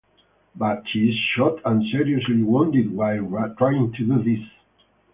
But 0.55 0.81
she 0.89 1.11
is 1.11 1.15
shot 1.35 1.59
and 1.63 1.83
seriously 1.91 2.41
wounded 2.41 2.91
while 2.91 3.53
trying 3.55 3.91
to 3.93 4.03
do 4.03 4.23
this. 4.23 4.43